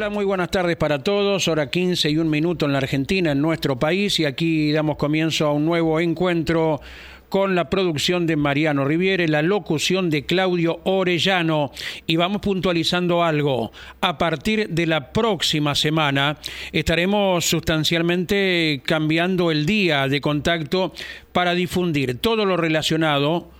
[0.00, 1.46] Hola, muy buenas tardes para todos.
[1.46, 5.46] Hora 15 y un minuto en la Argentina, en nuestro país, y aquí damos comienzo
[5.46, 6.80] a un nuevo encuentro
[7.28, 11.70] con la producción de Mariano Riviere, la locución de Claudio Orellano.
[12.06, 13.72] Y vamos puntualizando algo.
[14.00, 16.38] A partir de la próxima semana
[16.72, 20.94] estaremos sustancialmente cambiando el día de contacto
[21.32, 23.50] para difundir todo lo relacionado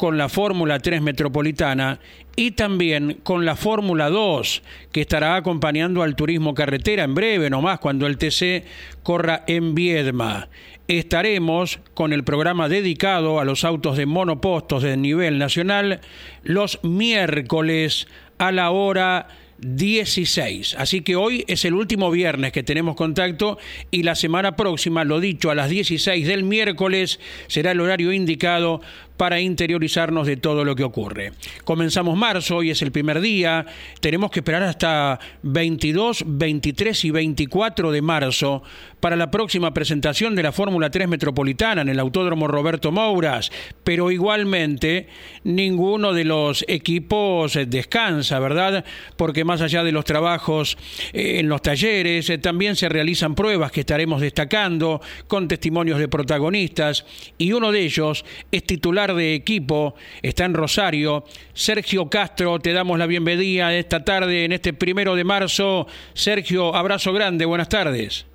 [0.00, 2.00] con la Fórmula 3 Metropolitana
[2.34, 7.80] y también con la Fórmula 2, que estará acompañando al turismo carretera en breve, nomás
[7.80, 8.64] cuando el TC
[9.02, 10.48] corra en Viedma.
[10.88, 16.00] Estaremos con el programa dedicado a los autos de monopostos de nivel nacional
[16.44, 19.28] los miércoles a la hora
[19.60, 20.76] 16.
[20.78, 23.58] Así que hoy es el último viernes que tenemos contacto
[23.90, 28.80] y la semana próxima, lo dicho, a las 16 del miércoles será el horario indicado
[29.20, 31.32] para interiorizarnos de todo lo que ocurre.
[31.64, 33.66] Comenzamos marzo, hoy es el primer día,
[34.00, 38.62] tenemos que esperar hasta 22, 23 y 24 de marzo
[38.98, 43.52] para la próxima presentación de la Fórmula 3 Metropolitana en el Autódromo Roberto Mouras,
[43.84, 45.08] pero igualmente
[45.44, 48.86] ninguno de los equipos descansa, ¿verdad?
[49.18, 50.78] Porque más allá de los trabajos
[51.12, 56.08] eh, en los talleres, eh, también se realizan pruebas que estaremos destacando con testimonios de
[56.08, 57.04] protagonistas
[57.36, 61.24] y uno de ellos es titular de equipo, está en Rosario.
[61.52, 65.86] Sergio Castro, te damos la bienvenida esta tarde, en este primero de marzo.
[66.12, 68.26] Sergio, abrazo grande, buenas tardes.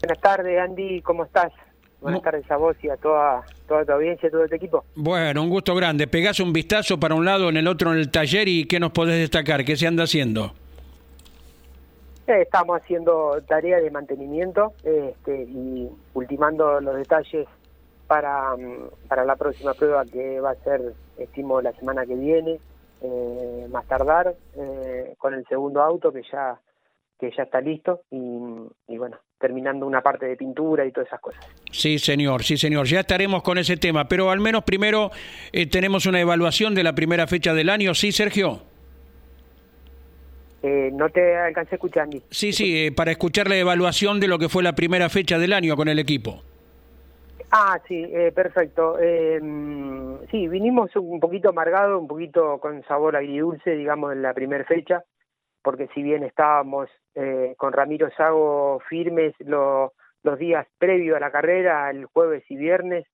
[0.00, 1.52] Buenas tardes, Andy, ¿cómo estás?
[2.00, 4.84] Buenas tardes a vos y a toda, toda tu audiencia, todo este equipo.
[4.96, 6.08] Bueno, un gusto grande.
[6.08, 8.90] Pegás un vistazo para un lado, en el otro en el taller y ¿qué nos
[8.90, 9.64] podés destacar?
[9.64, 10.52] ¿Qué se anda haciendo?
[12.26, 17.46] Eh, estamos haciendo tareas de mantenimiento este, y ultimando los detalles
[18.06, 22.58] para, mm, para la próxima prueba que va a ser, estimo, la semana que viene,
[23.02, 26.58] eh, más tardar, eh, con el segundo auto que ya
[27.18, 31.46] que ya está listo y, bueno, terminando una parte de pintura y todas esas cosas.
[31.70, 32.86] Sí, señor, sí, señor.
[32.86, 35.12] Ya estaremos con ese tema, pero al menos primero
[35.52, 38.62] eh, tenemos una evaluación de la primera fecha del año, ¿sí, Sergio?
[40.92, 42.22] no te alcancé a escuchar, Andy.
[42.30, 45.74] Sí, sí, para escuchar la evaluación de lo que fue la primera fecha del año
[45.76, 46.42] con el equipo.
[47.54, 48.96] Ah, sí, eh, perfecto.
[48.98, 49.38] Eh,
[50.30, 55.04] sí, vinimos un poquito amargado, un poquito con sabor agridulce, digamos, en la primera fecha,
[55.62, 61.90] porque si bien estábamos eh, con Ramiro Sago firmes los días previos a la carrera,
[61.90, 63.04] el jueves y viernes,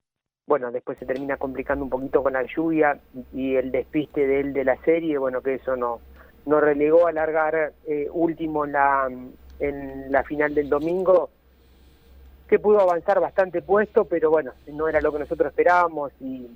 [0.46, 2.96] bueno, después se termina complicando un poquito con la lluvia
[3.32, 5.98] y el despiste de él de la serie, bueno, que eso no
[6.46, 9.08] nos relegó a largar eh, último la,
[9.58, 11.30] en la final del domingo
[12.48, 16.48] que pudo avanzar bastante puesto, pero bueno, no era lo que nosotros esperábamos y,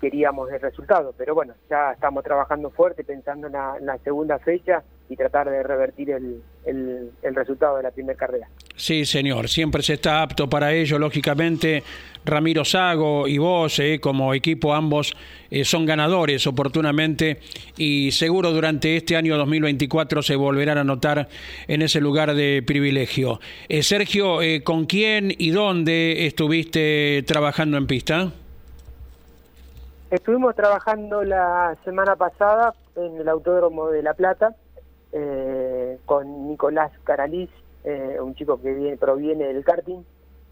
[0.00, 1.14] queríamos el resultado.
[1.16, 6.10] Pero bueno, ya estamos trabajando fuerte pensando en la, segunda fecha y tratar de revertir
[6.10, 8.48] el, el resultado de la primera carrera.
[8.76, 11.82] Sí, señor, siempre se está apto para ello, lógicamente.
[12.24, 15.14] Ramiro Sago y vos, eh, como equipo, ambos
[15.50, 17.38] eh, son ganadores oportunamente
[17.76, 21.28] y seguro durante este año 2024 se volverán a notar
[21.68, 23.40] en ese lugar de privilegio.
[23.68, 28.32] Eh, Sergio, ¿con quién y dónde estuviste trabajando en pista?
[30.10, 34.54] Estuvimos trabajando la semana pasada en el Autódromo de La Plata
[36.06, 37.50] con Nicolás Caraliz,
[38.20, 40.02] un chico que viene, proviene del karting.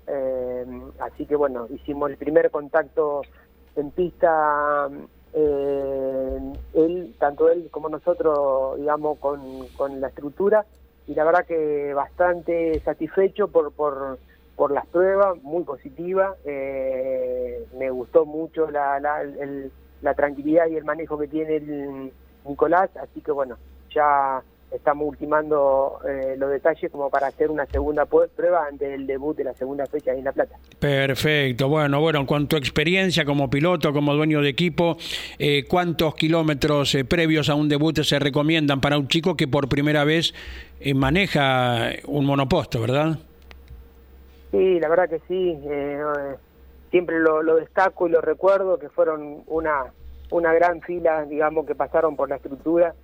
[0.07, 0.65] Eh,
[1.01, 3.23] así que bueno, hicimos el primer contacto
[3.77, 4.89] en pista,
[5.33, 9.41] eh, él, tanto él como nosotros, digamos, con,
[9.77, 10.67] con la estructura,
[11.07, 14.19] y la verdad que bastante satisfecho por, por,
[14.57, 19.23] por las pruebas, muy positiva, eh, me gustó mucho la, la,
[20.03, 22.13] la tranquilidad y el manejo que tiene el
[22.45, 23.57] Nicolás, así que bueno,
[23.95, 29.37] ya estamos ultimando eh, los detalles como para hacer una segunda prueba antes del debut
[29.37, 30.57] de la segunda fecha en La Plata.
[30.79, 34.97] Perfecto, bueno, bueno, en cuanto experiencia como piloto, como dueño de equipo,
[35.39, 39.69] eh, ¿cuántos kilómetros eh, previos a un debut se recomiendan para un chico que por
[39.69, 40.35] primera vez
[40.95, 43.19] maneja un monoposto, verdad?
[44.53, 45.59] Sí, la verdad que sí,
[46.91, 49.93] siempre lo, lo, destaco y lo recuerdo, que fueron una
[50.33, 52.95] una gran fila, digamos, que pasaron por la estructura,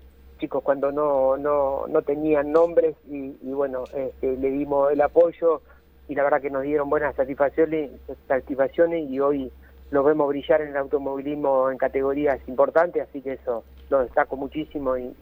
[0.41, 5.63] chicos cuando no, no, no tenían nombres y, bueno, este, le dimos el apoyo
[6.09, 7.91] y la verdad que nos dieron buenas satisfacciones,
[8.27, 9.53] satisfacciones y hoy
[9.91, 14.97] lo vemos brillar en el automovilismo en categorías importantes, así que eso lo destaco muchísimo
[14.97, 15.15] y,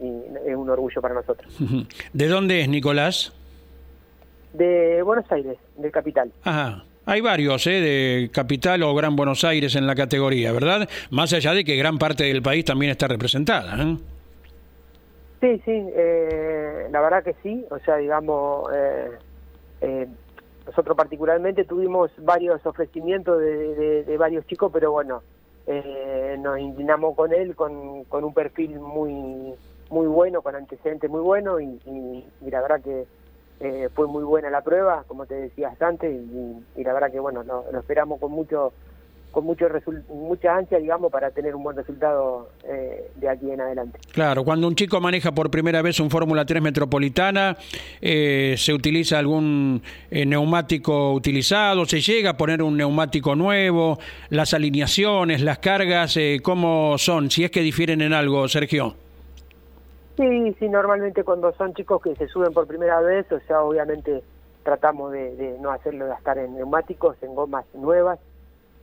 [0.45, 1.53] es un orgullo para nosotros.
[2.13, 3.33] ¿De dónde es Nicolás?
[4.53, 6.31] De Buenos Aires, de Capital.
[6.43, 6.83] Ajá.
[7.05, 7.79] Hay varios, ¿eh?
[7.79, 10.89] de Capital o Gran Buenos Aires en la categoría, ¿verdad?
[11.09, 13.81] Más allá de que gran parte del país también está representada.
[13.81, 13.97] ¿eh?
[15.39, 17.65] Sí, sí, eh, la verdad que sí.
[17.69, 19.11] O sea, digamos, eh,
[19.81, 20.07] eh,
[20.65, 25.21] nosotros particularmente tuvimos varios ofrecimientos de, varios chicos, pero bueno,
[26.39, 29.53] nos inclinamos con él con, con un perfil muy
[29.89, 31.79] muy bueno, con antecedentes muy buenos y,
[32.41, 33.05] y la verdad que
[33.59, 36.13] eh, fue muy buena la prueba, como te decías antes,
[36.75, 38.73] y, la verdad que bueno, lo, esperamos con mucho
[39.31, 39.67] con mucho
[40.09, 43.99] mucha ansia, digamos, para tener un buen resultado eh, de aquí en adelante.
[44.11, 47.55] Claro, cuando un chico maneja por primera vez un Fórmula 3 Metropolitana,
[48.01, 51.85] eh, ¿se utiliza algún neumático utilizado?
[51.85, 53.99] ¿Se llega a poner un neumático nuevo?
[54.29, 57.29] ¿Las alineaciones, las cargas, cómo son?
[57.29, 59.06] Si es que difieren en algo, Sergio.
[60.17, 64.23] Sí, sí, normalmente cuando son chicos que se suben por primera vez, o sea, obviamente
[64.63, 68.19] tratamos de, no hacerlo gastar en neumáticos, en gomas nuevas,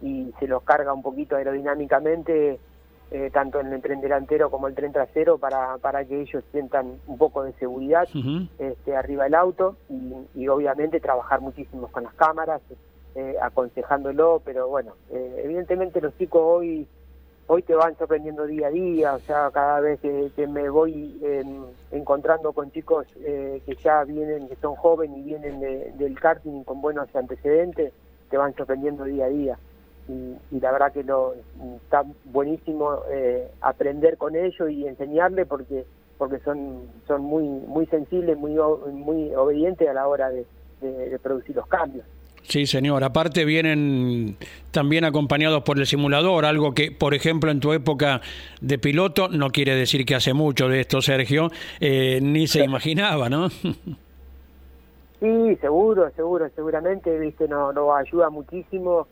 [0.01, 2.61] y se los carga un poquito aerodinámicamente,
[3.11, 7.01] eh, tanto en el tren delantero como el tren trasero, para, para que ellos sientan
[7.09, 8.09] un poco de seguridad
[8.59, 9.77] este, arriba del auto,
[10.37, 12.63] y, obviamente trabajar muchísimo con las cámaras,
[13.17, 16.87] eh, aconsejándolo, pero bueno, eh, evidentemente los chicos hoy
[17.47, 21.65] hoy te van sorprendiendo día a día, o sea, cada vez que, me voy em,
[21.91, 25.61] encontrando con chicos eh, que ya vienen, que son jóvenes y vienen
[25.99, 27.93] del karting con buenos antecedentes,
[28.31, 29.59] te van sorprendiendo día a día.
[30.09, 31.35] Y, la verdad que lo,
[31.77, 35.85] está buenísimo eh, aprender con ellos y enseñarles porque
[36.19, 38.55] porque son son muy muy sensibles, muy
[38.93, 40.47] muy obedientes a la hora de
[41.23, 42.05] producir los cambios.
[42.47, 43.03] Sí, señor.
[43.05, 44.37] Aparte vienen
[44.71, 48.21] también acompañados por el simulador, algo que, por ejemplo, en tu época
[48.61, 51.51] de piloto, no quiere decir que hace mucho de esto, Sergio,
[51.81, 53.49] eh, ni se imaginaba, ¿no?
[55.21, 59.07] Sí, seguro, seguro, seguramente, viste, nos no ayuda muchísimo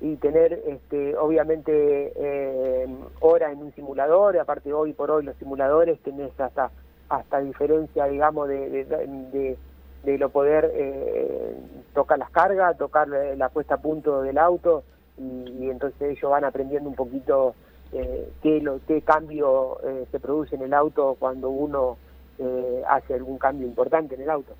[0.00, 2.86] y tener, este, obviamente, eh,
[3.20, 6.70] horas en un simulador, aparte hoy por hoy los simuladores tenés hasta
[7.10, 9.58] hasta diferencia, digamos, de, de de
[10.04, 11.56] lo poder eh,
[11.92, 14.84] tocar las cargas, tocar la puesta a punto del auto
[15.18, 17.54] y, entonces ellos van aprendiendo un poquito
[17.92, 21.96] eh, qué, lo, qué cambio eh, se produce en el auto cuando uno
[22.38, 24.54] eh, hace algún cambio importante en el auto.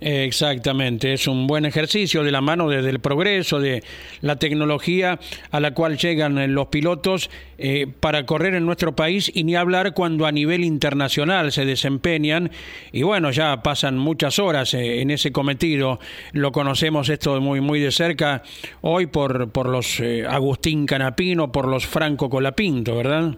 [0.00, 3.82] Exactamente, es un buen ejercicio de la mano desde el progreso, de
[4.22, 5.18] la tecnología
[5.50, 9.92] a la cual llegan los pilotos eh, para correr en nuestro país y ni hablar
[9.92, 12.50] cuando a nivel internacional se desempeñan.
[12.92, 15.98] Y bueno, ya pasan muchas horas eh, en ese cometido,
[16.32, 18.42] lo conocemos esto muy muy de cerca
[18.80, 23.34] hoy por, por los eh, Agustín Canapino, por los Franco Colapinto, ¿verdad?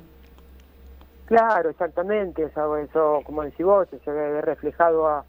[1.26, 5.24] Claro, exactamente, eso, eso como decís vos, se ve reflejado a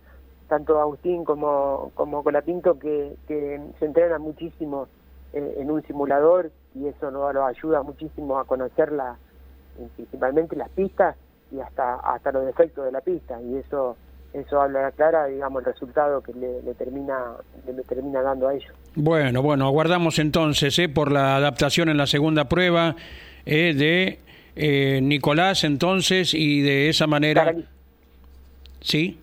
[0.54, 4.88] tanto Agustín como, como Colapinto, que, que se entrenan muchísimo
[5.34, 9.18] eh, en un simulador y eso nos, ayuda muchísimo a conocer la,
[9.96, 11.16] principalmente las pistas
[11.52, 13.98] y hasta hasta los defectos de la pista y eso
[14.32, 17.32] eso habla clara digamos el resultado que le, termina
[17.66, 20.88] le termina dando a ellos bueno bueno aguardamos entonces ¿eh?
[20.88, 22.96] por la adaptación en la segunda prueba
[23.48, 24.20] eh, de
[24.56, 27.56] eh, Nicolás entonces y de esa manera
[28.82, 29.20] sí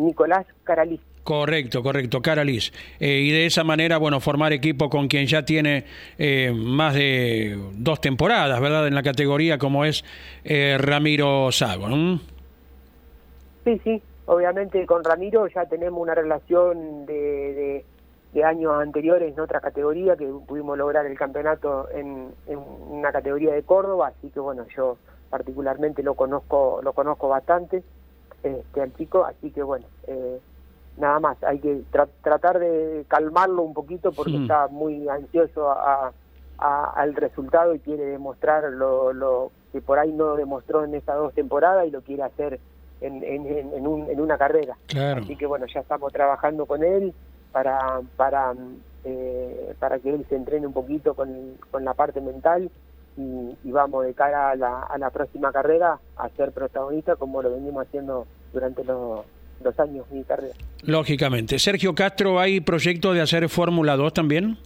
[0.00, 1.00] Nicolás Caralis.
[1.24, 2.72] Correcto, correcto, Caralis.
[2.98, 5.84] Eh, y de esa manera, bueno, formar equipo con quien ya tiene
[6.18, 8.86] eh, más de dos temporadas, ¿verdad?
[8.86, 10.04] En la categoría como es
[10.44, 11.88] eh, Ramiro Sago.
[13.64, 17.84] Sí, sí, obviamente con Ramiro ya tenemos una relación de,
[18.32, 23.52] de, años anteriores en otra categoría, que pudimos lograr el campeonato en, en una categoría
[23.52, 24.96] de Córdoba, así que bueno, yo
[25.28, 27.82] particularmente lo conozco, lo conozco bastante
[28.42, 30.40] este, al chico, así que bueno, eh,
[30.96, 31.82] nada más, hay que
[32.22, 36.12] tratar de calmarlo un poquito porque está muy ansioso a,
[36.58, 41.32] al resultado y quiere demostrar lo, lo, que por ahí no demostró en estas dos
[41.32, 42.60] temporadas y lo quiere hacer
[43.00, 44.76] en, en, en, un, en una carrera.
[45.16, 47.14] Así que bueno, ya estamos trabajando con él
[47.52, 48.54] para, para,
[49.04, 52.70] eh, para que él se entrene un poquito con, con la parte mental
[53.16, 57.52] y, vamos de cara a la, a la próxima carrera a ser protagonista como lo
[57.52, 59.24] venimos haciendo durante los,
[59.78, 60.54] años de mi carrera.
[60.84, 61.58] Lógicamente.
[61.58, 64.56] Sergio Castro, ¿hay proyecto de hacer Fórmula 2 también?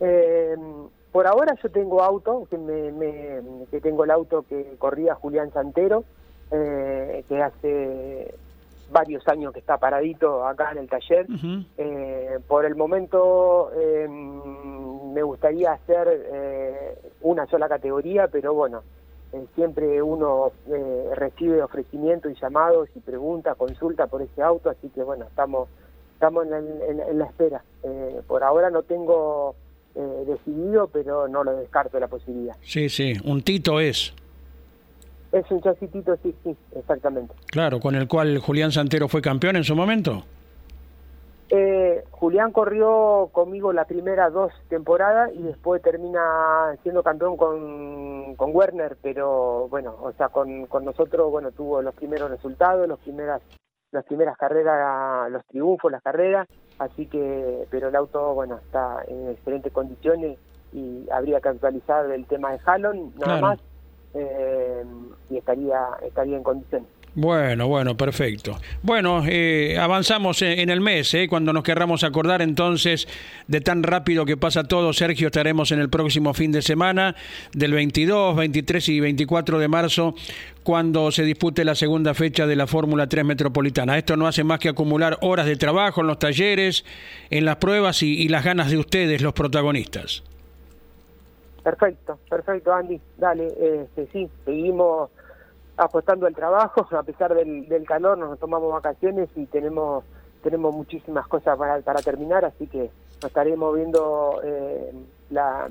[0.00, 0.56] Eh,
[1.12, 6.04] por ahora yo tengo auto, que, me, que tengo el auto que corría Julián Santero,
[6.50, 8.34] eh, que hace
[8.94, 11.26] varios años que está paradito acá en el taller.
[11.76, 18.82] Eh, por el momento eh, me gustaría hacer una sola categoría, pero bueno,
[19.56, 20.52] siempre uno
[21.14, 25.68] recibe ofrecimientos y llamados y preguntas, consulta por ese auto, así que bueno, estamos
[26.14, 27.62] estamos en, la espera.
[28.28, 29.56] por ahora no tengo
[30.26, 32.56] decidido, pero no lo descarto la posibilidad.
[32.62, 34.14] Sí, sí, un Tito es.
[35.34, 37.34] Es un chasitito, sí, sí, exactamente.
[37.46, 40.22] Claro, con el cual Julián Santero fue campeón en su momento.
[41.50, 48.54] Eh, Julián corrió conmigo las primeras dos temporadas y después termina siendo campeón con, con
[48.54, 53.42] Werner, pero bueno, o sea, con, con nosotros, bueno, tuvo los primeros resultados, los primeras
[53.90, 56.48] las primeras carreras, los triunfos, las carreras,
[56.78, 60.38] así que, pero el auto, bueno, está en excelentes condiciones
[60.72, 63.60] y habría que actualizar el tema de Hallon, nada más
[64.14, 64.84] eh,
[65.30, 66.88] y estaría, estaría en condiciones.
[67.16, 68.58] Bueno, bueno, perfecto.
[68.82, 73.06] Bueno, eh, avanzamos en el mes, eh, cuando nos querramos acordar entonces
[73.46, 77.14] de tan rápido que pasa todo, Sergio, estaremos en el próximo fin de semana
[77.52, 80.16] del 22, 23 y 24 de marzo,
[80.64, 83.96] cuando se dispute la segunda fecha de la Fórmula 3 Metropolitana.
[83.96, 86.84] Esto no hace más que acumular horas de trabajo en los talleres,
[87.30, 90.24] en las pruebas y las ganas de ustedes, los protagonistas.
[91.64, 93.00] Perfecto, perfecto, Andy.
[93.16, 95.10] Dale, este, sí, seguimos
[95.78, 100.04] apostando al trabajo, a pesar del, calor, nos tomamos vacaciones y tenemos
[100.42, 104.92] tenemos muchísimas cosas para, para terminar, así que nos estaremos viendo eh,
[105.30, 105.70] la,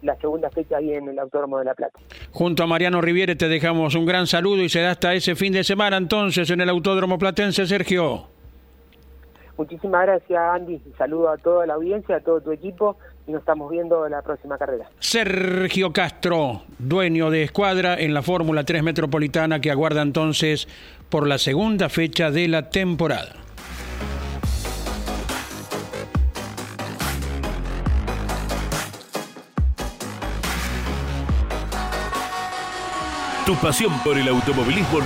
[0.00, 1.98] la segunda fecha ahí en el Autódromo de La Plata.
[2.32, 5.64] Junto a Mariano Riviere te dejamos un gran saludo y será hasta ese fin de
[5.64, 8.24] semana entonces en el Autódromo Platense, Sergio.
[9.58, 10.80] Muchísimas gracias, Andy.
[10.96, 14.22] Saludo a toda la audiencia, a todo tu equipo y nos estamos viendo en la
[14.22, 14.88] próxima carrera.
[15.00, 20.68] Sergio Castro, dueño de escuadra en la Fórmula 3 Metropolitana que aguarda entonces
[21.08, 23.34] por la segunda fecha de la temporada.
[33.44, 34.98] Tu pasión por el automovilismo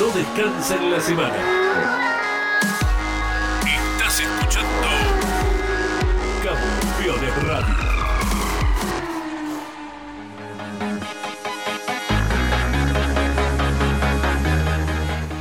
[0.00, 1.65] no descansa en la semana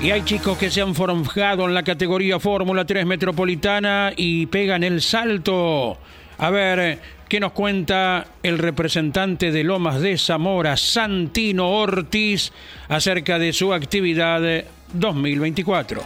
[0.05, 4.83] Y hay chicos que se han forjado en la categoría Fórmula 3 Metropolitana y pegan
[4.83, 5.97] el salto.
[6.37, 12.51] A ver, ¿qué nos cuenta el representante de Lomas de Zamora, Santino Ortiz,
[12.87, 16.03] acerca de su actividad 2024?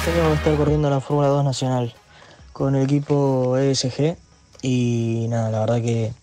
[0.00, 1.92] Este año voy a estar corriendo la Fórmula 2 Nacional
[2.54, 4.16] con el equipo ESG
[4.62, 6.14] y nada, la verdad que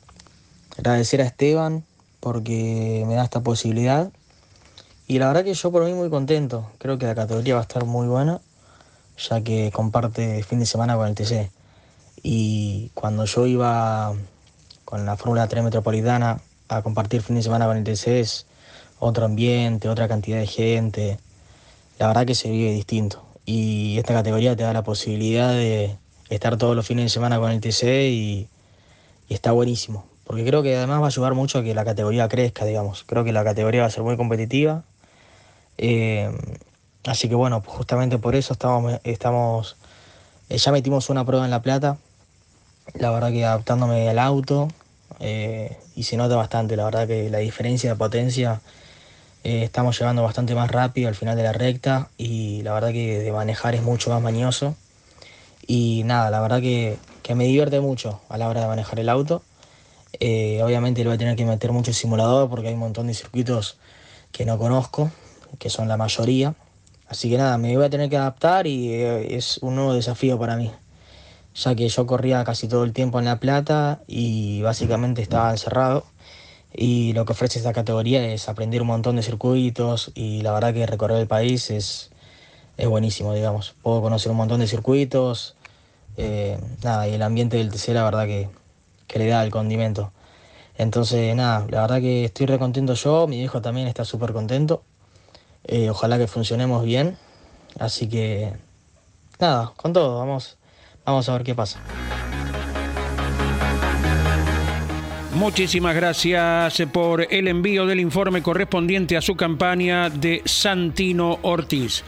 [0.79, 1.85] agradecer a Esteban
[2.19, 4.11] porque me da esta posibilidad.
[5.07, 6.71] Y la verdad que yo por mí muy contento.
[6.79, 8.41] Creo que la categoría va a estar muy buena,
[9.15, 11.51] ya que comparte fin de semana con el TC.
[12.23, 14.11] Y cuando yo iba
[14.85, 18.47] con la Fórmula 3 Metropolitana a compartir fin de semana con el TC es
[18.97, 21.19] otro ambiente, otra cantidad de gente.
[21.99, 23.26] La verdad que se vive distinto.
[23.47, 25.97] Y esta categoría te da la posibilidad de
[26.29, 28.47] estar todos los fines de semana con el TC y,
[29.29, 32.65] está buenísimo porque creo que además va a ayudar mucho a que la categoría crezca,
[32.65, 33.05] digamos.
[33.05, 34.83] Creo que la categoría va a ser muy competitiva.
[35.77, 36.29] Eh,
[37.05, 39.77] así que bueno, justamente por eso estamos, estamos
[40.49, 41.97] eh, ya metimos una prueba en La Plata,
[42.93, 44.69] la verdad que adaptándome al auto,
[45.19, 48.61] eh, y se nota bastante, la verdad que la diferencia de potencia
[49.47, 53.31] estamos llevando bastante más rápido al final de la recta y la verdad que de
[53.31, 54.75] manejar es mucho más mañoso.
[55.65, 56.97] Y nada, la verdad que,
[57.33, 59.43] me divierte mucho a la hora de manejar el auto.
[60.19, 63.13] Eh, obviamente le voy a tener que meter mucho simulador porque hay un montón de
[63.13, 63.77] circuitos
[64.31, 65.11] que no conozco,
[65.59, 66.55] que son la mayoría.
[67.07, 70.37] Así que nada, me voy a tener que adaptar y eh, es un nuevo desafío
[70.37, 70.71] para mí,
[71.55, 76.05] ya que yo corría casi todo el tiempo en La Plata y básicamente estaba encerrado.
[76.79, 80.75] Y lo que ofrece esta categoría es aprender un montón de circuitos y la verdad
[80.75, 82.11] que recorrer el país es,
[82.77, 83.75] es buenísimo, digamos.
[83.81, 85.55] Puedo conocer un montón de circuitos,
[86.17, 88.49] eh, nada, y el ambiente del TC la verdad que,
[89.07, 90.11] que le da el condimento.
[90.77, 94.83] Entonces, nada, la verdad que estoy re contento yo, mi hijo también está súper contento.
[95.63, 97.17] Eh, ojalá que funcionemos bien.
[97.79, 98.53] Así que,
[99.39, 100.57] nada, con todo, vamos,
[101.05, 101.79] vamos a ver qué pasa.
[105.37, 112.03] Muchísimas gracias por el envío del informe correspondiente a su campaña de Santino Ortiz.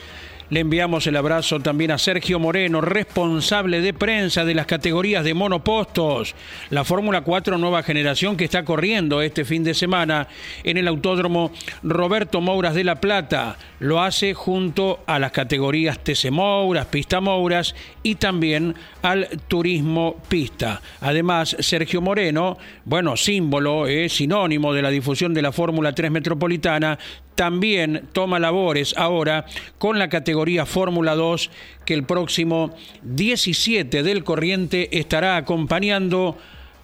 [0.49, 5.35] Le enviamos el abrazo también a Sergio Moreno, responsable de prensa de las categorías de
[5.35, 6.33] monopostos.
[6.71, 10.27] La Fórmula 4 nueva generación que está corriendo este fin de semana
[10.63, 11.51] en el Autódromo
[11.83, 13.57] Roberto Mouras de La Plata.
[13.77, 20.81] Lo hace junto a las categorías TC Mouras, Pista Mouras y también al Turismo Pista.
[21.01, 26.97] Además, Sergio Moreno, bueno, símbolo, es sinónimo de la difusión de la Fórmula 3 Metropolitana,
[27.39, 29.45] también toma labores ahora
[29.77, 31.49] con la categoría Fórmula 2
[31.85, 36.37] que el próximo 17 del corriente estará acompañando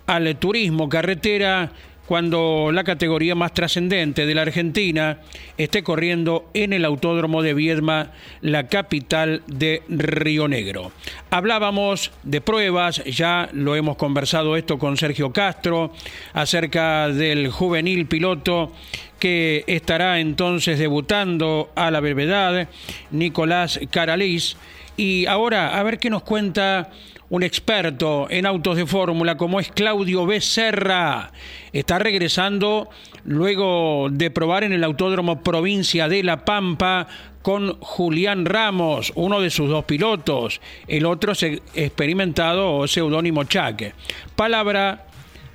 [0.07, 1.74] al turismo carretera
[2.05, 5.19] cuando la categoría más trascendente de la Argentina
[5.57, 10.91] esté corriendo en el Autódromo de Viedma, la capital de Río Negro.
[11.31, 15.91] Hablábamos de pruebas, ya lo hemos conversado esto con Sergio Castro,
[16.33, 18.71] acerca del juvenil piloto
[19.19, 22.67] que estará entonces debutando a la brevedad,
[23.12, 24.57] Nicolás Caralís.
[24.98, 26.89] Y ahora, a ver qué nos cuenta
[27.29, 31.31] un experto en autos de fórmula como es Claudio Becerra.
[31.74, 32.89] Está regresando
[33.24, 37.07] luego de probar en el Autódromo Provincia de La Pampa
[37.41, 43.93] con Julián Ramos, uno de sus dos pilotos, el otro experimentado o seudónimo Chaque.
[44.36, 45.05] Palabra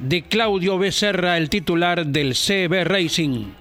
[0.00, 3.52] de Claudio Becerra, el titular del CB Racing.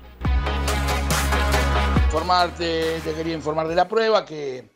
[2.06, 4.70] Informarte, te quería informar de la prueba que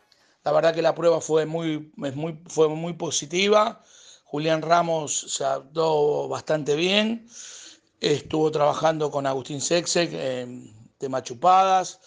[0.44, 3.82] la verdad que la prueba fue muy, muy, fue muy positiva.
[4.26, 7.28] Julián Ramos se adaptó bastante bien.
[8.02, 12.00] Estuvo trabajando con Agustín Sexek en tema chupadas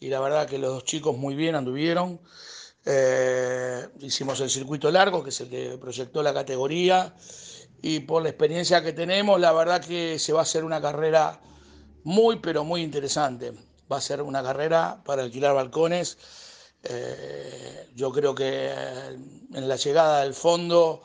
[0.00, 2.20] y la verdad que los dos chicos muy bien anduvieron.
[2.84, 7.14] Eh, hicimos el circuito largo, que es el que proyectó la categoría,
[7.82, 11.40] y por la experiencia que tenemos, la verdad que se va a hacer una carrera
[12.04, 13.52] muy, pero muy interesante.
[13.90, 16.18] Va a ser una carrera para alquilar balcones
[16.82, 21.02] eh, yo creo que en la llegada del fondo,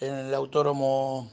[0.00, 1.30] en el autódromo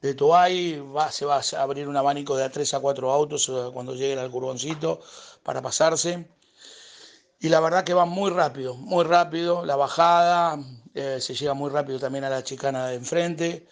[0.00, 3.70] de Toay, se va a abrir un abanico de a 3 a 4 autos eh,
[3.72, 5.00] cuando lleguen al curboncito
[5.42, 6.28] para pasarse.
[7.38, 9.64] Y la verdad que va muy rápido, muy rápido.
[9.64, 10.58] La bajada,
[10.94, 13.68] eh, se llega muy rápido también a la chicana de enfrente.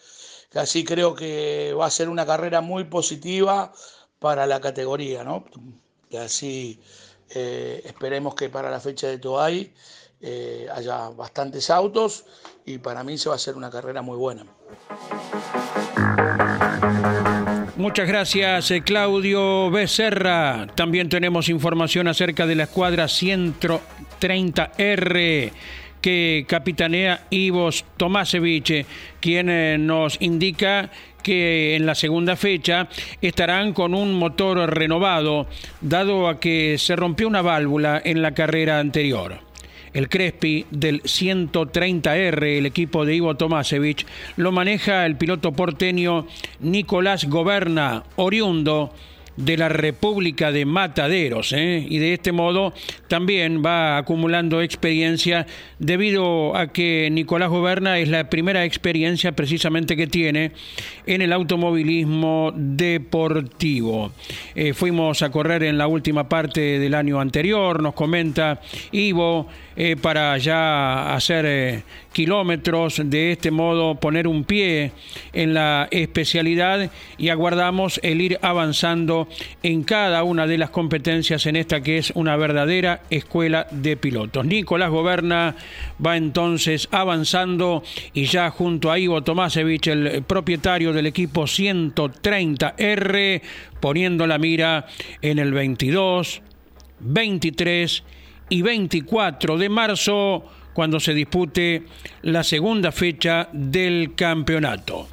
[0.54, 3.72] Así creo que va a ser una carrera muy positiva
[4.18, 5.44] para la categoría, ¿no?
[6.10, 6.80] Y así
[7.30, 9.74] eh, esperemos que para la fecha de Toay
[10.20, 12.24] eh, haya bastantes autos
[12.64, 14.46] y para mí se va a ser una carrera muy buena.
[17.76, 20.68] Muchas gracias, eh, Claudio Becerra.
[20.74, 25.52] También tenemos información acerca de la escuadra 130R
[26.04, 28.84] que capitanea Ivos Tomasevich,
[29.20, 30.90] quien nos indica
[31.22, 32.88] que en la segunda fecha
[33.22, 35.46] estarán con un motor renovado,
[35.80, 39.38] dado a que se rompió una válvula en la carrera anterior.
[39.94, 44.04] El Crespi del 130R, el equipo de Ivo Tomasevich,
[44.36, 46.26] lo maneja el piloto porteño
[46.60, 48.92] Nicolás Goberna, oriundo
[49.36, 51.84] de la República de Mataderos ¿eh?
[51.88, 52.72] y de este modo
[53.08, 55.46] también va acumulando experiencia
[55.78, 60.52] debido a que Nicolás Goberna es la primera experiencia precisamente que tiene
[61.06, 64.12] en el automovilismo deportivo.
[64.54, 68.60] Eh, fuimos a correr en la última parte del año anterior, nos comenta
[68.92, 71.82] Ivo, eh, para ya hacer
[72.12, 74.92] kilómetros, de este modo poner un pie
[75.32, 79.28] en la especialidad y aguardamos el ir avanzando
[79.62, 84.46] en cada una de las competencias en esta que es una verdadera escuela de pilotos.
[84.46, 85.56] Nicolás Goberna
[86.04, 87.82] va entonces avanzando
[88.12, 93.42] y ya junto a Ivo Tomasevich, el propietario del equipo 130R,
[93.80, 94.86] poniendo la mira
[95.20, 96.42] en el 22,
[97.00, 98.04] 23
[98.48, 101.86] y 24 de marzo cuando se dispute
[102.22, 105.08] la segunda fecha del campeonato.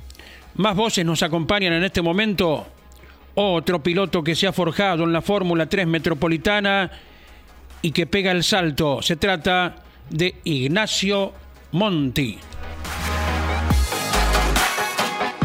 [0.56, 2.66] Más voces nos acompañan en este momento.
[3.36, 6.92] Otro piloto que se ha forjado en la Fórmula 3 Metropolitana
[7.82, 9.02] y que pega el salto.
[9.02, 9.76] Se trata
[10.10, 11.32] de Ignacio
[11.72, 12.38] Monti.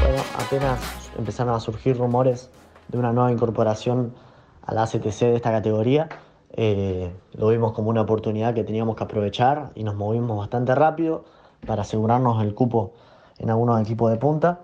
[0.00, 0.80] Bueno, apenas
[1.16, 2.50] empezaron a surgir rumores
[2.88, 4.12] de una nueva incorporación
[4.66, 6.08] a la ACTC de esta categoría
[6.58, 11.24] eh, lo vimos como una oportunidad que teníamos que aprovechar y nos movimos bastante rápido
[11.66, 12.92] para asegurarnos el cupo
[13.38, 14.60] en algunos equipos de punta.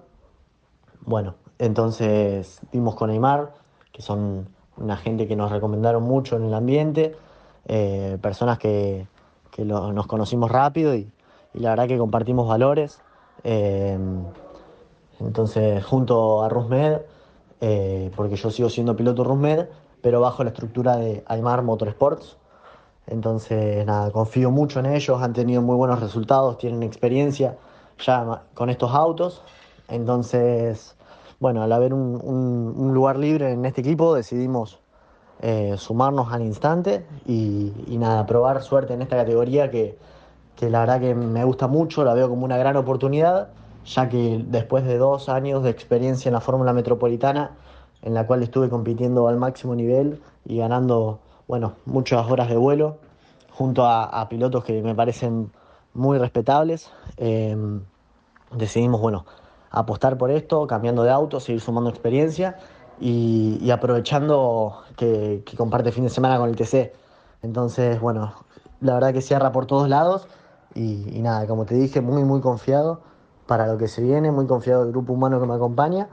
[1.02, 3.52] Bueno, entonces vimos con Neymar,
[3.92, 7.14] que son una gente que nos recomendaron mucho en el ambiente,
[7.66, 9.06] eh, personas que,
[9.58, 11.10] nos conocimos rápido y,
[11.52, 13.02] la verdad que compartimos valores.
[13.44, 13.98] Eh,
[15.20, 17.02] entonces, junto a Rusmed,
[18.16, 19.66] porque yo sigo siendo piloto Rusmed,
[20.02, 22.36] pero bajo la estructura de Aymar Motorsports.
[23.06, 27.56] Entonces, nada, confío mucho en ellos, han tenido muy buenos resultados, tienen experiencia
[28.04, 29.42] ya con estos autos.
[29.88, 30.94] Entonces,
[31.40, 34.78] bueno, al haber un, lugar libre en este equipo, decidimos
[35.40, 39.98] eh, sumarnos al instante y, nada, probar suerte en esta categoría que,
[40.56, 43.48] que la verdad que me gusta mucho, la veo como una gran oportunidad,
[43.84, 47.56] ya que después de dos años de experiencia en la Fórmula Metropolitana,
[48.02, 52.98] en la cual estuve compitiendo al máximo nivel y ganando bueno, muchas horas de vuelo
[53.50, 55.52] junto a, pilotos que me parecen
[55.94, 56.90] muy respetables.
[57.16, 57.82] Em,
[58.56, 59.26] decidimos, bueno,
[59.70, 62.56] apostar por esto, cambiando de auto, seguir sumando experiencia
[63.00, 66.92] y, aprovechando que, comparte fin de semana con el TC.
[67.42, 68.32] Entonces, bueno,
[68.80, 70.26] la verdad que cierra por todos lados
[70.74, 73.00] y, nada, como te dije, muy, muy confiado
[73.46, 76.08] para lo que se viene, muy confiado del grupo humano que me acompaña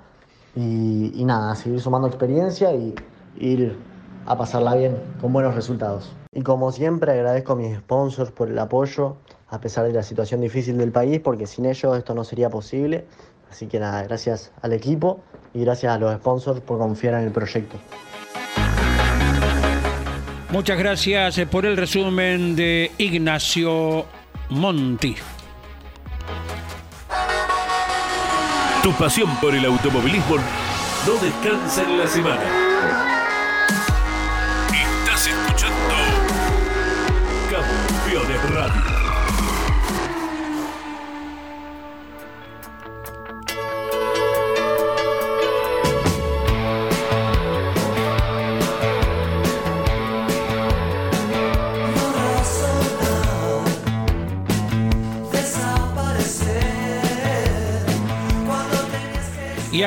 [0.55, 2.95] y, nada, seguir sumando experiencia y
[3.39, 3.77] ir
[4.25, 6.11] a pasarla bien, con buenos resultados.
[6.31, 9.17] Y como siempre agradezco a mis sponsors por el apoyo,
[9.49, 13.05] a pesar de la situación difícil del país, porque sin ellos esto no sería posible.
[13.49, 15.21] Así que nada, gracias al equipo
[15.53, 17.77] y gracias a los sponsors por confiar en el proyecto.
[20.51, 24.05] Muchas gracias eh, por el resumen de Ignacio
[24.49, 25.15] Monti.
[28.89, 30.37] Tu pasión por el automovilismo
[31.05, 32.68] no descansa en la semana.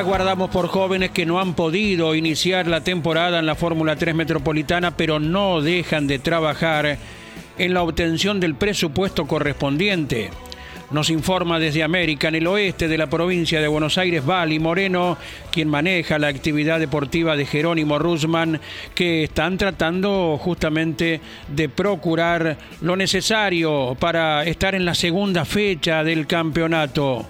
[0.03, 4.17] Y aguardamos por jóvenes que no han podido iniciar la temporada en la Fórmula 3
[4.17, 6.99] Metropolitana, pero no dejan de trabajar
[7.57, 10.31] en la obtención del presupuesto correspondiente.
[10.91, 15.19] Nos informa desde América, en el oeste de la provincia de Buenos Aires, Vali Moreno,
[15.53, 18.61] quien maneja la actividad deportiva de Jerónimo Rusman,
[18.97, 26.27] que están tratando justamente de procurar lo necesario para estar en la segunda fecha del
[26.27, 27.25] campeonato.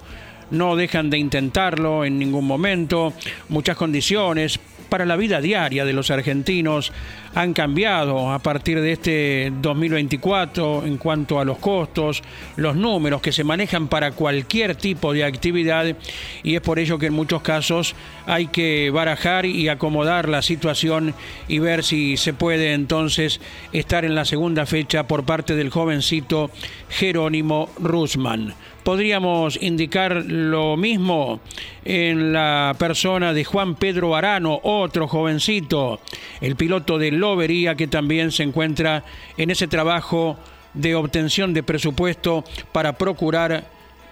[0.53, 3.11] No dejan de intentarlo en ningún momento,
[3.49, 4.59] muchas condiciones
[4.93, 6.91] para la vida diaria de los argentinos
[7.33, 12.21] han cambiado a partir de este 2024 en cuanto a los costos,
[12.57, 15.97] los números que se manejan para cualquier tipo de actividad
[16.43, 17.95] y es por ello que en muchos casos
[18.27, 21.15] hay que barajar y acomodar la situación
[21.47, 26.51] y ver si se puede entonces estar en la segunda fecha por parte del jovencito
[26.89, 28.53] Jerónimo Rusman.
[28.83, 31.39] Podríamos indicar lo mismo
[31.85, 36.01] en la persona de Juan Pedro Arano, otro jovencito,
[36.41, 39.05] el piloto de Lobería que también se encuentra
[39.37, 40.37] en ese trabajo
[40.73, 43.65] de obtención de presupuesto para procurar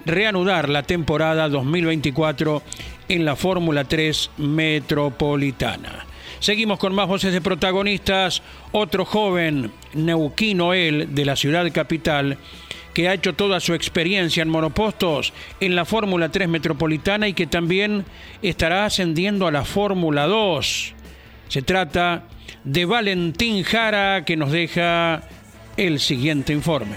[0.05, 2.63] reanudar la temporada 2024
[3.09, 6.05] en la Fórmula 3 Metropolitana.
[6.39, 8.41] Seguimos con más voces de protagonistas.
[8.71, 12.37] Otro joven, Neuquino él, de la ciudad capital,
[12.93, 17.47] que ha hecho toda su experiencia en monopostos en la Fórmula 3 Metropolitana y que
[17.47, 18.05] también
[18.41, 20.93] estará ascendiendo a la Fórmula 2.
[21.47, 22.23] Se trata
[22.63, 25.23] de Valentín Jara que nos deja
[25.77, 26.95] el siguiente informe.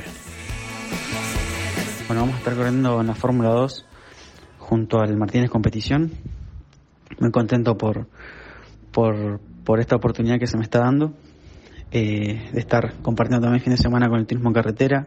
[2.06, 3.86] Bueno, vamos a estar corriendo en la Fórmula 2
[4.58, 6.12] junto al Martínez Competición.
[7.18, 8.08] Muy contento por,
[8.92, 11.14] por, esta oportunidad que se me está dando
[11.90, 15.06] eh, de estar compartiendo también fin de semana con el turismo carretera,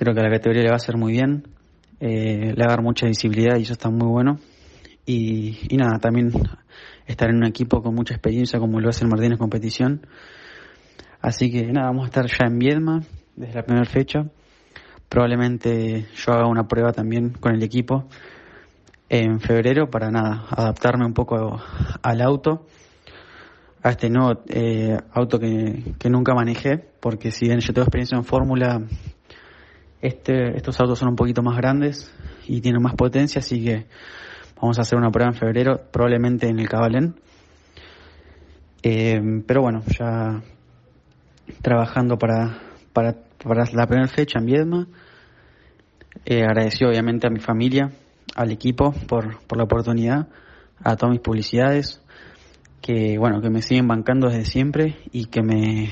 [0.00, 1.46] Creo que a la categoría le va a hacer muy bien,
[2.00, 4.38] eh, le va a dar mucha visibilidad y eso está muy bueno.
[5.04, 6.32] Y, nada, también
[7.06, 10.06] estar en un equipo con mucha experiencia como lo hace el Martínez Competición.
[11.20, 13.02] Así que nada, vamos a estar ya en Viedma
[13.36, 14.24] desde la primera fecha.
[15.10, 18.08] Probablemente yo haga una prueba también con el equipo
[19.10, 21.60] en febrero para nada, adaptarme un poco
[22.00, 22.66] al auto,
[23.82, 28.16] a este nuevo eh, auto que, que nunca manejé, porque si bien yo tengo experiencia
[28.16, 28.80] en Fórmula,
[30.02, 32.12] este, estos autos son un poquito más grandes
[32.46, 33.86] y tienen más potencia, así que
[34.60, 37.14] vamos a hacer una prueba en febrero, probablemente en el Cabalén.
[38.82, 40.42] Eh, pero bueno, ya
[41.62, 42.58] trabajando para,
[42.92, 43.14] para,
[43.72, 44.86] la primera fecha en Viedma.
[46.24, 47.90] Eh, agradecido obviamente a mi familia,
[48.34, 50.28] al equipo por, por la oportunidad,
[50.82, 52.02] a todas mis publicidades,
[52.80, 55.88] que bueno, que me siguen bancando desde siempre y que me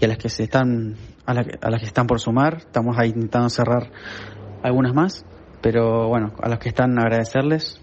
[0.00, 0.96] y a las que se están
[1.28, 2.58] a, a las que están por sumar.
[2.58, 3.90] Estamos ahí intentando cerrar
[4.62, 5.24] algunas más,
[5.60, 7.80] pero bueno, a los que están agradecerles.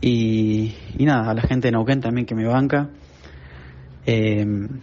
[0.00, 2.90] Y, nada, a la gente de Neuquén también que me banca.
[4.04, 4.80] Em,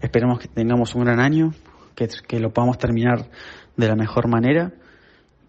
[0.00, 1.52] esperemos que tengamos un gran año,
[1.94, 3.28] que, que lo podamos terminar
[3.76, 4.72] de la mejor manera.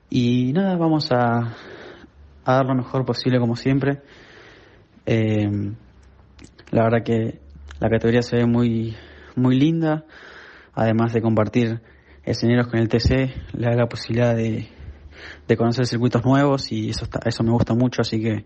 [0.10, 1.56] Y nada, vamos a,
[2.46, 4.02] a dar lo mejor posible como siempre.
[5.06, 5.50] Eh,
[6.72, 7.40] la verdad que
[7.80, 8.96] la categoría se ve muy,
[9.36, 10.06] muy linda,
[10.78, 11.82] además de compartir
[12.24, 14.70] escenarios con el TC, le da la posibilidad de,
[15.48, 18.46] de conocer circuitos nuevos y eso, está, eso me gusta mucho, así que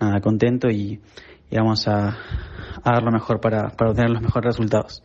[0.00, 1.00] nada, contento y,
[1.48, 5.02] y vamos a, a, dar lo mejor para, para obtener los mejores resultados.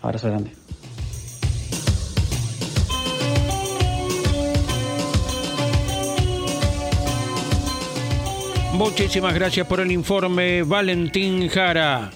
[0.00, 0.52] Abrazo grande.
[8.72, 12.10] Muchísimas gracias por el informe, Valentín Jara.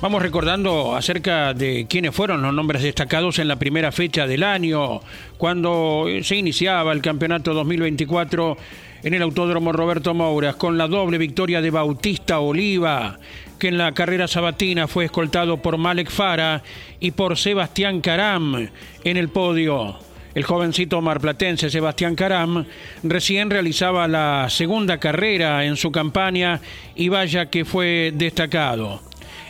[0.00, 5.00] Vamos recordando acerca de quiénes fueron los nombres destacados en la primera fecha del año,
[5.38, 8.56] cuando se iniciaba el campeonato 2024
[9.02, 13.18] en el Autódromo Roberto Mouras, con la doble victoria de Bautista Oliva,
[13.58, 16.62] que en la carrera sabatina fue escoltado por Malek Fara
[17.00, 18.68] y por Sebastián Caram
[19.04, 19.96] en el podio.
[20.34, 22.66] El jovencito marplatense Sebastián Caram
[23.04, 26.60] recién realizaba la segunda carrera en su campaña
[26.96, 29.00] y vaya que fue destacado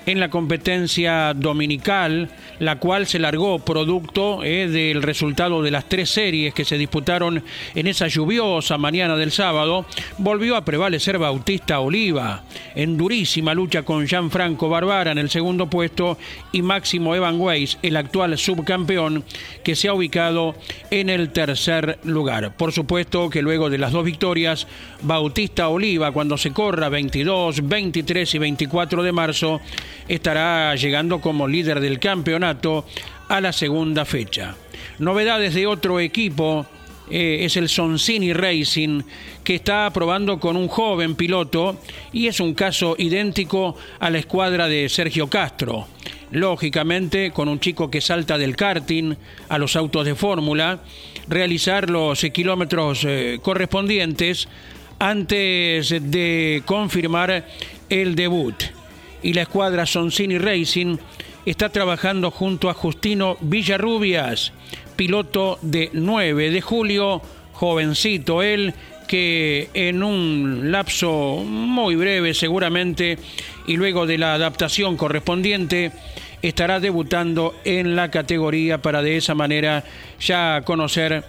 [0.06, 6.10] en la competencia dominical, la cual se largó producto eh, del resultado de las tres
[6.10, 7.42] series que se disputaron
[7.74, 9.86] en esa lluviosa mañana del sábado,
[10.18, 16.18] volvió a prevalecer Bautista Oliva, en durísima lucha con Gianfranco Barbara en el segundo puesto
[16.52, 19.24] y Máximo Evan Weiss, el actual subcampeón,
[19.62, 20.54] que se ha ubicado
[20.90, 22.56] en el tercer lugar.
[22.56, 24.66] Por supuesto que luego de las dos victorias,
[25.02, 29.60] Bautista Oliva, cuando se corra 22, 23 y 24 de marzo,
[30.08, 32.84] estará llegando como líder del campeonato
[33.28, 34.54] a la segunda fecha.
[34.98, 36.66] Novedades de otro equipo
[37.10, 39.02] eh, es el Soncini Racing,
[39.42, 41.78] que está probando con un joven piloto
[42.12, 45.86] y es un caso idéntico a la escuadra de Sergio Castro.
[46.30, 49.14] Lógicamente, con un chico que salta del karting
[49.48, 50.80] a los autos de fórmula,
[51.28, 54.48] realizar los kilómetros eh, correspondientes
[54.98, 57.46] antes de confirmar
[57.90, 58.54] el debut
[59.24, 60.98] y la escuadra Soncini Racing
[61.46, 64.52] está trabajando junto a Justino Villarrubias,
[64.96, 68.74] piloto de 9 de julio, jovencito él,
[69.08, 73.18] que en un lapso muy breve seguramente
[73.66, 75.92] y luego de la adaptación correspondiente
[76.42, 79.84] estará debutando en la categoría para de esa manera
[80.20, 81.24] ya conocer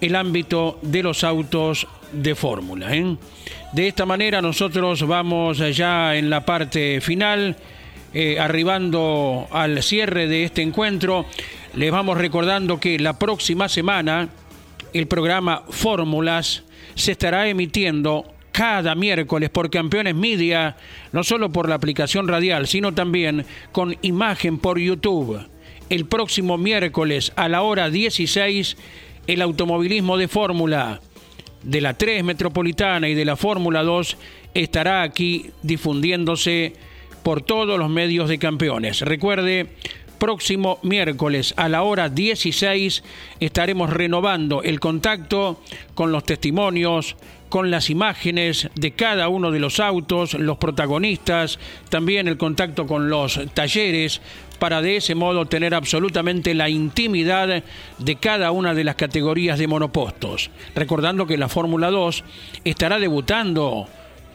[0.00, 2.94] el ámbito de los autos de fórmula.
[2.94, 3.16] ¿eh?
[3.72, 7.56] De esta manera nosotros vamos ya en la parte final,
[8.14, 11.26] eh, arribando al cierre de este encuentro.
[11.74, 14.28] Les vamos recordando que la próxima semana
[14.92, 20.76] el programa Fórmulas se estará emitiendo cada miércoles por Campeones Media,
[21.12, 25.46] no solo por la aplicación radial, sino también con imagen por YouTube.
[25.90, 28.76] El próximo miércoles a la hora 16,
[29.28, 31.00] el automovilismo de Fórmula
[31.62, 34.16] de la 3 Metropolitana y de la Fórmula 2
[34.54, 36.72] estará aquí difundiéndose
[37.22, 39.02] por todos los medios de campeones.
[39.02, 39.66] Recuerde,
[40.18, 43.04] próximo miércoles a la hora 16
[43.40, 45.62] estaremos renovando el contacto
[45.94, 47.16] con los testimonios,
[47.48, 53.08] con las imágenes de cada uno de los autos, los protagonistas, también el contacto con
[53.08, 54.20] los talleres,
[54.58, 57.62] para de ese modo tener absolutamente la intimidad
[57.98, 60.50] de cada una de las categorías de monopostos.
[60.74, 62.24] Recordando que la Fórmula 2
[62.64, 63.88] estará debutando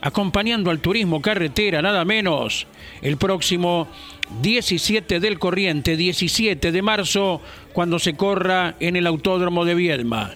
[0.03, 2.67] acompañando al turismo carretera, nada menos,
[3.01, 3.87] el próximo
[4.41, 10.31] 17 del corriente, 17 de marzo, cuando se corra en el Autódromo de Viedma.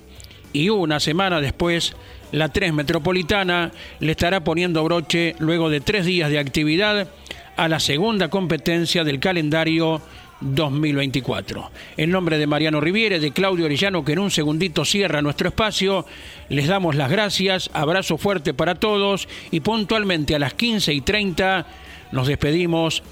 [0.54, 1.97] Y una semana después,
[2.32, 7.10] la 3 Metropolitana le estará poniendo broche, luego de tres días de actividad,
[7.58, 10.02] a la segunda competencia del calendario
[10.41, 11.72] 2024.
[11.98, 16.06] En nombre de Mariano Riviere, de Claudio Orellano, que en un segundito cierra nuestro espacio,
[16.50, 21.65] les damos las gracias, abrazo fuerte para todos y puntualmente a las 15 y 30
[22.12, 23.04] nos despedimos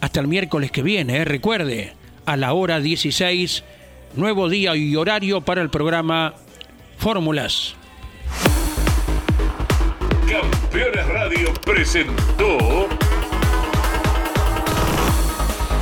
[0.00, 1.24] hasta el miércoles que viene, ¿eh?
[1.24, 1.94] recuerde,
[2.26, 3.64] a la hora 16,
[4.16, 6.34] nuevo día y horario para el programa
[6.98, 7.76] Fórmulas.
[10.28, 12.88] Campeones Radio presentó